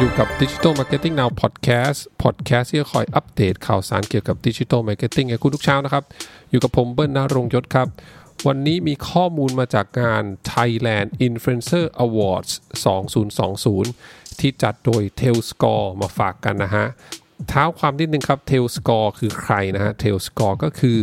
[0.00, 6.04] อยู่กับ Digital Marketing Now Podcast Podcast ที่จะคอยอัปเดตข่าวสารเกี่ยวกับ Digital Marketing ให้คุณทุกเช้านะครับ
[6.50, 7.88] อยู่กับผมเบิ้ลนารงยศครับ
[8.46, 10.24] วันนี้มีข้อมูลมาจากงาน
[10.54, 12.52] Thailand Influencer Awards
[13.26, 16.86] 2020 ที่จัดโดย Tailscore มาฝากกันนะฮะ
[17.48, 20.98] เท้าความนิดนึงครับ Tailscore คือใครนะฮะ Tailscore ก็คือ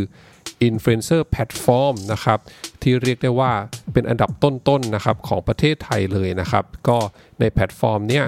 [0.68, 2.38] Influencer Platform นะครับ
[2.82, 3.52] ที่เรียกได้ว่า
[3.96, 6.98] เป็นอันดับต้นๆนะครับของประเทศไทยเลยนะครับ ก็
[7.40, 8.24] ในแพลตฟอร์มเนี้ย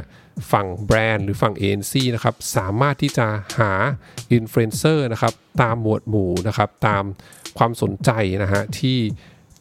[0.53, 3.27] ฝั่งแบรนด์หรือฝั่งเอเจนซีนะครับสามารถที่จะ
[3.59, 3.73] หา
[4.33, 7.05] อินฟลูเอนเซอร์นะครับตามหมวดหมู่นะครับตาม
[7.59, 8.11] ความสนใจ
[8.43, 8.99] นะฮะที่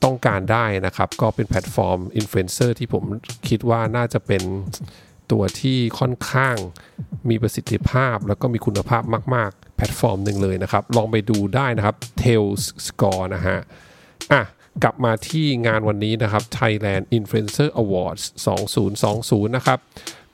[0.03, 3.03] ต้องการได้นะครับ ก็เป็นแพลตฟอร์มอินฟลูเอนเซอร์ที่ผม
[3.49, 4.43] คิดว่าน่าจะเป็น
[5.31, 6.55] ตัวที่ค่อนข้าง
[7.29, 9.03] มีประสิทธิภาพ แล้วก็มีคุณภาพ
[9.35, 13.57] มาก ๆ แพลตฟอร์มหนึ่งเลยนะครับ ลองไปดูได้นะครับ Tellscore นะฮะ
[14.33, 14.43] อะ
[14.83, 18.23] กลับมาที่งานวันนี้นะครับ Thailand Influencer Awards
[18.89, 19.79] 2020 นะครับ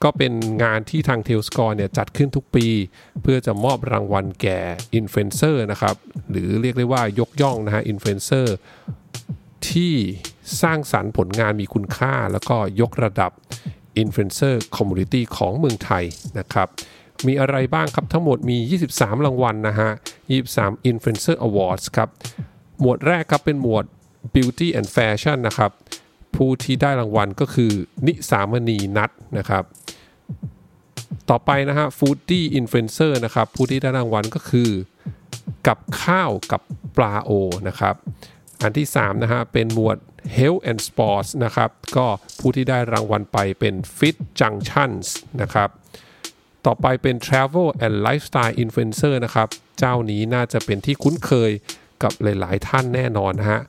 [0.02, 2.66] ก็เป็นงานที่ทาง t a i l s c o r e เนี่ยจัดขึ้นทุกปี
[3.22, 4.60] เพื่อจะมอบรางวัลแก่
[4.94, 5.96] อินฟลูเอนเซอร์นะครับ
[6.30, 8.54] หรือเรียกได้ว่ายกย่องนะฮะอินฟลูเอนเซอร์
[9.68, 9.94] ที่
[10.62, 13.32] สร้างสรรค์ผลงานมีคุณค่า แล้วก็ยกระดับ
[13.98, 16.04] อินฟลูเอนเซอร์ community ของเมืองไทย
[16.38, 16.68] นะครับ
[17.26, 18.56] มีอะไรบ้างครับทั้งหมดมี
[18.90, 19.90] 23 รางวัลนะฮะ
[20.40, 22.08] 23 Influencer Awards ครับ
[22.80, 23.84] หมวดแรกครับเป็นหมวด
[24.34, 25.70] Beauty and Fashion นะครับ
[26.36, 27.72] ผู้ที่ได้รางวัลก็คือ
[28.06, 29.64] นิสามณีนัทนะครับ
[31.30, 34.70] ต่อไปนะฮะ Foodie Influencer นะครับ ผู้ที่ได้รางวัลก็คือ
[35.66, 36.62] กับข้าวกับ
[36.96, 37.30] ปลาโอ
[37.68, 37.94] นะครับ
[38.62, 39.98] อันที่3นะฮะเป็นหมวด
[40.36, 42.06] Health and Sports นะครับ ก็
[42.38, 45.06] ผู้ที่ได้รางวัลไปเป็น Fit Junctions
[45.42, 45.68] นะครับ
[46.66, 51.50] ต่อไปเป็น Travel and Lifestyle Influencer นะครับ เจ้านี้น่าจะเป็นที่คุ้นเคย
[52.04, 53.60] กับหลายๆ ท่านแน่นอนนะฮะ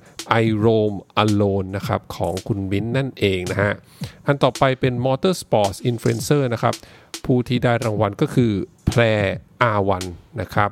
[0.41, 3.73] I roam alone นะครับของคุณมิ้นนั่นเองนะฮะ
[4.25, 6.75] อันต่อไปเป็น Motorsports Influencer นะครับ
[7.25, 8.51] ผู้ที่ได้รางวัลก็คือ
[8.88, 9.01] แพร
[9.78, 10.03] R1 น
[10.41, 10.69] นะครับ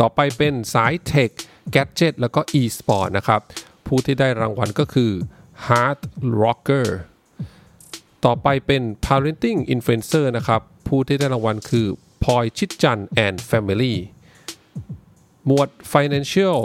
[0.00, 1.32] ต่อไปเป็นสาย Tech
[1.74, 3.40] Gadget แล้วก็ e-sport นะครับ
[3.86, 5.12] ผู้ที่ได้รางวัลก็คือ
[5.66, 6.00] Hard
[6.42, 6.88] Rocker
[8.24, 11.86] ต่อไปเป็น Parenting Influencer นะครับ ผู้ที่ได้รางวัลคือ
[12.22, 13.94] พลอยชิดจัน and Family
[15.46, 16.58] หมวด Financial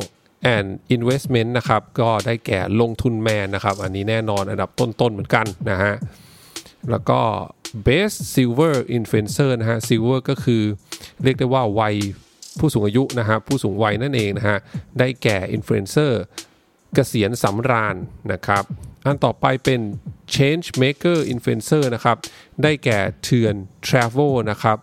[0.56, 5.94] and Investment นะครับก็ได้แก่ลงทุนแมนนะครับ อันนี้แน่นอนอันดับต้นๆเหมือนกันนะฮะ
[6.90, 7.20] แล้วก็
[7.88, 10.64] Best Silver Influencer นะฮะ Silver ก็คือ
[11.24, 11.96] เรียกได้ว่าวัย
[12.60, 14.58] ผู้สูงอายุนะฮะผู้สูงวัยนั่นเองนะฮะ
[15.00, 16.12] ได้แก่ Influencer
[16.94, 17.96] เกษียณสำราญ
[18.34, 18.64] นะครับ
[19.06, 19.82] อันต่อไปเป็น
[20.36, 22.18] Change Maker Influencer นะครับ
[22.64, 23.56] ได้แก่เทือน
[23.88, 24.78] Travel นะครับ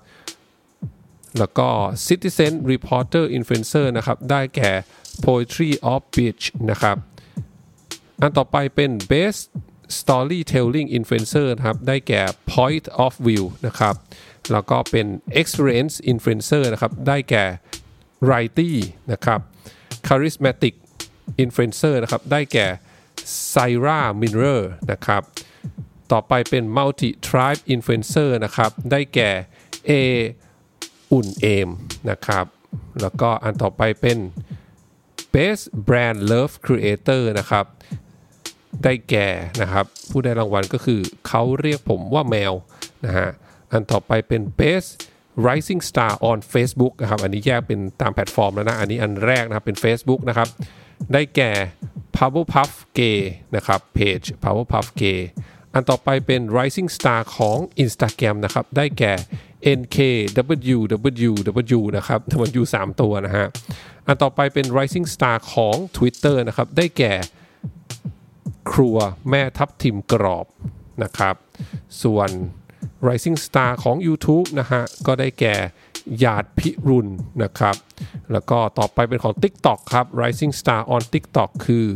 [1.38, 1.68] แล้วก็
[2.06, 4.72] Citizen Reporter Influencer นะครับ ได้แก่
[5.24, 6.96] Poetry of Beach นะครับ
[8.20, 9.40] อันต่อไปเป็น Best
[9.98, 12.22] Storytelling Influencer นะครับ ได้แก่
[12.52, 13.94] Point of View นะครับ
[14.52, 15.06] แล้วก็เป็น
[15.40, 17.44] Experience Influencer นะครับ ได้แก่
[18.30, 18.72] r i g h t y
[19.12, 19.40] นะครับ
[20.06, 20.74] Charismatic
[21.44, 22.66] Influencer นะครับ ได้แก่
[23.54, 25.22] s y r a Mirror นะครับ
[26.12, 29.30] ต่อไปเป็น Multi Tribe Influencer นะครับ ได้แก่
[29.90, 29.92] A
[31.12, 31.68] อุ่นเอม
[32.10, 32.44] นะครับ
[33.00, 34.18] แล้วก็อันต่อไปเป็น
[35.34, 37.64] Best Brand Love Creator นะครับ
[38.84, 39.28] ได้แก่
[39.62, 42.52] นะครับ ผู้ได้รางวัลก็คือเขาเรียกผมว่าแมว
[43.06, 43.28] นะฮะ
[43.72, 44.88] อันต่อไปเป็น Best
[45.46, 50.48] Rising Star on Facebook นะครับ อันนี้แยกเป็นตามแพลตฟอร์มแล้วนะ อันนี้อันแรกนะครับเป็น Facebook นะครับ
[51.12, 51.52] ได้แก่
[52.16, 53.20] Powerpuff Gay
[53.56, 55.20] นะครับเพจ Powerpuff Gay
[55.74, 59.12] อันต่อไปเป็น Rising Star ของ Instagram นะครับ ได้แก่
[59.78, 61.30] NKWWW
[61.96, 63.46] นะครับทั้งหมดอยู่3ตัวนะฮะ
[64.06, 67.12] อันต่อไปเป็น Rising Star ของ Twitter นะครับ ได้แก่
[68.72, 68.96] ครัว
[69.30, 70.46] แม่ทับทิมกรอบ
[71.02, 71.34] นะครับ
[72.02, 72.30] ส่วน
[73.06, 75.54] Rising Star ของ YouTube นะฮะ ก็ได้แก่
[76.18, 77.08] หยาดพิรุณ
[77.42, 77.76] นะครับ
[78.32, 81.86] แล้วก็ต่อไปเป็นของ TikTok ครับ Rising Star on TikTok คือ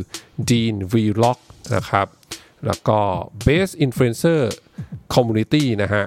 [0.49, 1.39] Dean Vlog
[1.75, 2.07] นะครับ
[2.67, 2.99] แล้วก็
[3.45, 4.41] Best Influencer
[5.13, 6.05] Community นะฮะ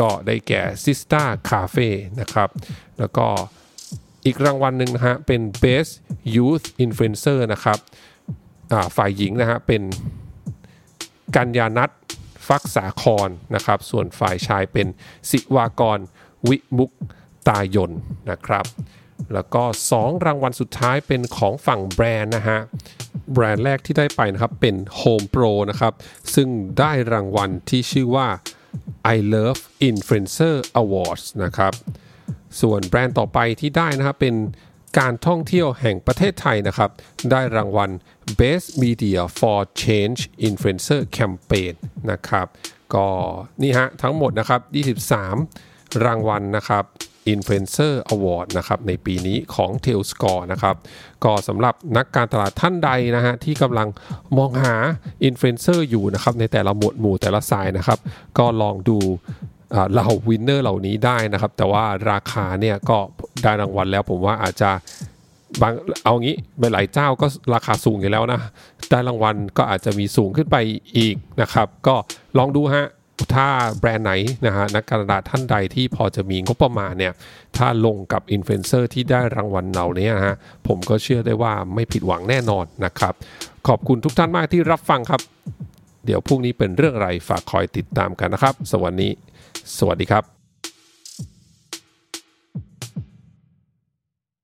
[0.00, 1.88] ก็ได้แก่ Sista Cafe
[2.20, 2.48] นะครับ
[2.98, 3.26] แล้วก็
[4.24, 5.92] อีกรางวัลหนึ่งนะฮะ เป็น Best
[6.34, 7.78] Youth Influencer นะครับ
[8.96, 9.82] ฝ่ายหญิงนะฮะ เป็น
[11.36, 11.90] กัญญานัท
[12.48, 14.86] ฟักษาครนะครับ ส่วนฝ่ายชายเป็น
[15.30, 15.98] สิวากร
[16.48, 16.90] วิมุก
[17.48, 17.92] ตายน
[18.30, 18.66] นะครับ
[19.32, 19.62] แล้วก็
[19.94, 22.58] 2 รางวัลสุดท้ายเป็นของฝั่งแบรนด์นะฮะ
[23.32, 25.92] แบรนด์แรกที่ได้ไปนะครับ เป็น Home Pro นะครับ
[26.34, 26.48] ซึ่ง
[26.78, 28.28] ได้รางวัลที่ชื่อว่า
[29.14, 29.60] I Love
[29.90, 31.72] Influencer Awards นะครับ
[32.60, 34.36] ส่วนแบรนด์ต่อไปที่ได้นะครับเป็น
[34.98, 36.90] การท่องเที่ยวแห่งประเทศไทยนะครับ
[37.30, 37.90] ได้รางวัล
[38.38, 41.74] Best Media for Change Influencer Campaign
[42.10, 42.46] นะครับ
[42.94, 43.06] ก็
[43.62, 44.60] นี่ฮะทั้งหมดนะครับ
[45.32, 46.84] 23 รางวัลนะครับ
[47.32, 50.76] Influencer Award นะครับในปีนี้ของ t a l Score นะครับ
[51.24, 53.88] ก็สำหรับนักการตลาดท่านใดนะฮะที่กำลัง
[54.36, 54.74] มองหา
[55.28, 57.98] Influencer อยู่นะครับในแต่ละหมวดหมู่แต่ละสายนะครับ
[58.38, 58.98] ก็ลองดู
[59.92, 62.98] เหล่า winner เหล่านี้ได้นะครับ แต่ว่าราคาเนี่ยก็
[63.42, 64.70] ได้รางวัลแล้วผมว่าอาจจะ
[65.62, 65.72] บาง
[66.04, 66.36] เอางี้
[66.72, 68.40] หลายเจ้าก็ราคาสูงอยู่แล้วนะ
[68.90, 70.56] ได้รางวัลก็อาจจะมีสูงขึ้นไป
[70.96, 71.94] อีกนะครับ ก็
[72.38, 72.86] ลองดูฮะ
[73.34, 74.12] ถ้าแบรนด์ไหน
[74.46, 77.12] นะฮะนักการตลาดท่านใดที่พอจะมีงบประมาณเนี่ย
[77.56, 83.14] ถ้าลงกับอินฟลูเอนเซอร์ที่ได้รางวัลเหล่านี้นะฮะผมก็เชื่อได้ว่าไม่ผิดหวังแน่นอนนะครับ
[83.68, 85.20] ขอบคุณทุกท่านมากที่รับฟังครับ
[86.06, 89.08] เดี๋ยวพรุ่งนี้เป็นเรื่องอะไรฝากคอยติดตามกันนะครับ สวัสดี
[89.78, 90.33] สวัสดีครับ